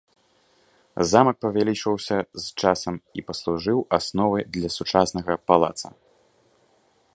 Замак 1.09 1.37
павялічваўся 1.45 2.17
з 2.45 2.65
часам 2.65 2.95
і 3.21 3.25
паслужыў 3.29 3.85
асновай 3.97 4.43
для 4.57 4.69
сучаснага 4.79 5.33
палаца. 5.51 5.87